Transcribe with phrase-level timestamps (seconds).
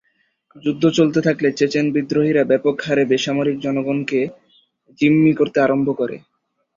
[0.55, 4.19] যুদ্ধ চলতে থাকলে চেচেন বিদ্রোহীরা ব্যাপক হারে বেসামরিক জনগণকে
[4.99, 6.17] জিম্মি করতে আরম্ভ করে।